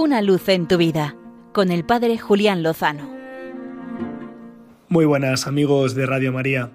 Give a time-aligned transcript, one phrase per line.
[0.00, 1.16] Una luz en tu vida
[1.52, 3.10] con el Padre Julián Lozano.
[4.88, 6.70] Muy buenas amigos de Radio María.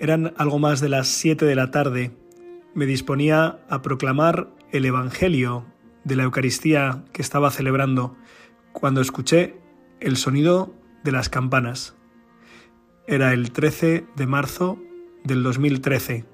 [0.00, 2.12] Eran algo más de las 7 de la tarde.
[2.72, 5.66] Me disponía a proclamar el Evangelio
[6.04, 8.16] de la Eucaristía que estaba celebrando
[8.72, 9.60] cuando escuché
[10.00, 10.72] el sonido
[11.04, 11.94] de las campanas.
[13.06, 14.78] Era el 13 de marzo
[15.24, 16.24] del 2013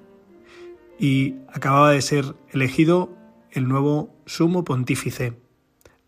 [1.01, 3.19] y acababa de ser elegido
[3.51, 5.43] el nuevo sumo pontífice.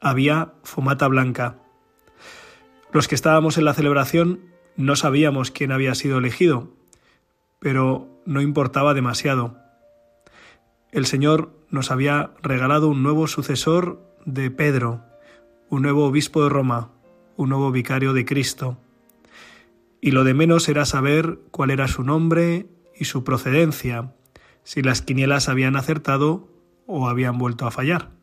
[0.06, 1.58] Había fumata blanca.
[2.92, 4.38] Los que estábamos en la celebración
[4.76, 6.70] no sabíamos quién había sido elegido,
[7.58, 9.58] pero no importaba demasiado.
[10.92, 15.02] El Señor nos había regalado un nuevo sucesor de Pedro,
[15.70, 16.92] un nuevo obispo de Roma,
[17.34, 18.78] un nuevo vicario de Cristo.
[20.00, 24.14] Y lo de menos era saber cuál era su nombre y su procedencia,
[24.62, 26.48] si las quinielas habían acertado
[26.86, 28.15] o habían vuelto a fallar.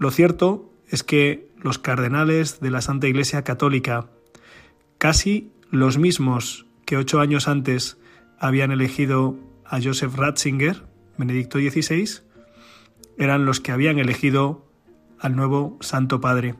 [0.00, 4.06] Lo cierto es que los cardenales de la Santa Iglesia Católica,
[4.96, 7.98] casi los mismos que ocho años antes
[8.38, 10.86] habían elegido a Joseph Ratzinger,
[11.18, 12.22] Benedicto XVI,
[13.18, 14.66] eran los que habían elegido
[15.18, 16.54] al nuevo Santo Padre.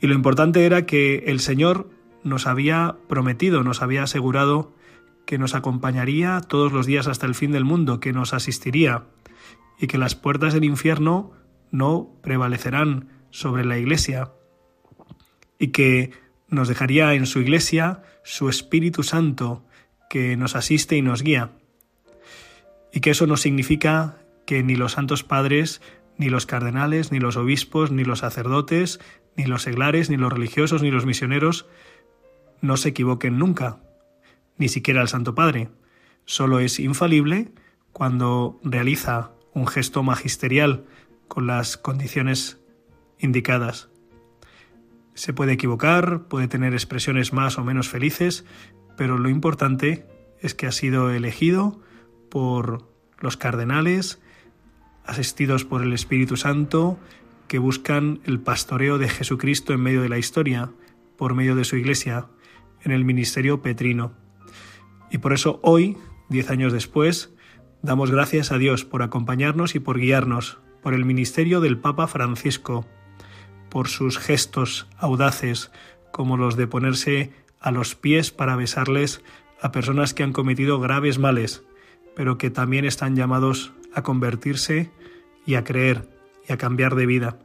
[0.00, 1.90] Y lo importante era que el Señor
[2.22, 4.72] nos había prometido, nos había asegurado
[5.26, 9.02] que nos acompañaría todos los días hasta el fin del mundo, que nos asistiría
[9.80, 11.32] y que las puertas del infierno
[11.70, 14.32] no prevalecerán sobre la Iglesia
[15.58, 16.12] y que
[16.48, 19.64] nos dejaría en su Iglesia su Espíritu Santo
[20.08, 21.50] que nos asiste y nos guía.
[22.92, 25.82] Y que eso no significa que ni los santos padres,
[26.16, 29.00] ni los cardenales, ni los obispos, ni los sacerdotes,
[29.36, 31.66] ni los seglares, ni los religiosos, ni los misioneros
[32.60, 33.80] no se equivoquen nunca,
[34.56, 35.68] ni siquiera el Santo Padre.
[36.24, 37.52] Solo es infalible
[37.92, 40.84] cuando realiza un gesto magisterial
[41.28, 42.58] con las condiciones
[43.18, 43.90] indicadas.
[45.14, 48.44] Se puede equivocar, puede tener expresiones más o menos felices,
[48.96, 50.06] pero lo importante
[50.40, 51.80] es que ha sido elegido
[52.30, 52.88] por
[53.20, 54.20] los cardenales,
[55.04, 56.98] asistidos por el Espíritu Santo,
[57.48, 60.70] que buscan el pastoreo de Jesucristo en medio de la historia,
[61.16, 62.26] por medio de su Iglesia,
[62.82, 64.12] en el ministerio petrino.
[65.10, 65.96] Y por eso hoy,
[66.28, 67.34] diez años después,
[67.82, 70.58] damos gracias a Dios por acompañarnos y por guiarnos,
[70.88, 72.86] por el ministerio del Papa Francisco,
[73.68, 75.70] por sus gestos audaces,
[76.12, 79.22] como los de ponerse a los pies para besarles
[79.60, 81.62] a personas que han cometido graves males,
[82.16, 84.90] pero que también están llamados a convertirse
[85.44, 86.08] y a creer
[86.48, 87.38] y a cambiar de vida.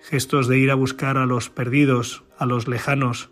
[0.00, 3.28] Gestos de ir a buscar a los perdidos, a los lejanos,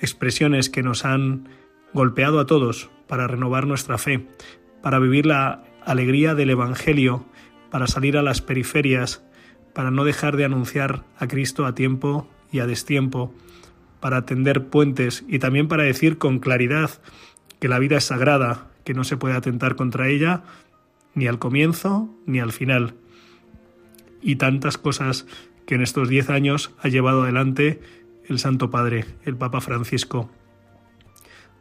[0.00, 1.48] expresiones que nos han
[1.92, 4.28] golpeado a todos para renovar nuestra fe,
[4.80, 7.26] para vivir la alegría del Evangelio,
[7.74, 9.24] para salir a las periferias,
[9.72, 13.34] para no dejar de anunciar a Cristo a tiempo y a destiempo,
[13.98, 17.02] para tender puentes y también para decir con claridad
[17.58, 20.44] que la vida es sagrada, que no se puede atentar contra ella
[21.16, 22.94] ni al comienzo ni al final.
[24.22, 25.26] Y tantas cosas
[25.66, 27.80] que en estos diez años ha llevado adelante
[28.28, 30.30] el Santo Padre, el Papa Francisco.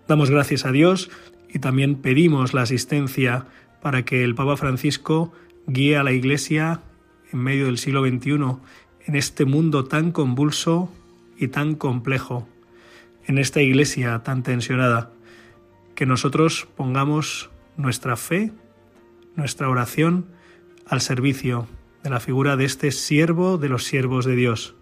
[0.08, 1.10] Damos gracias a Dios
[1.50, 3.48] y también pedimos la asistencia
[3.82, 5.34] para que el Papa Francisco
[5.68, 6.82] guíe a la Iglesia
[7.32, 8.34] en medio del siglo XXI
[9.06, 10.90] en este mundo tan convulso
[11.38, 12.48] y tan complejo,
[13.26, 15.12] en esta Iglesia tan tensionada
[15.96, 18.52] que nosotros pongamos nuestra fe,
[19.36, 20.28] nuestra oración
[20.86, 21.68] al servicio
[22.04, 24.76] de la figura de este siervo de los siervos de Dios,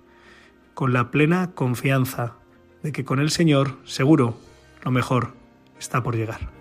[0.74, 2.36] con la plena confianza
[2.84, 4.38] de que con el Señor, seguro,
[4.84, 5.34] lo mejor
[5.80, 6.61] está por llegar.